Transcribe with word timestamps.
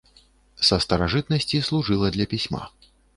Са 0.69 0.79
старажытнасці 0.85 1.61
служыла 1.67 2.07
для 2.17 2.25
пісьма. 2.33 2.63